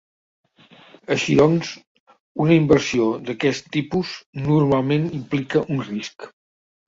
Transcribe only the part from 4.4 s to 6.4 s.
normalment implica un risc.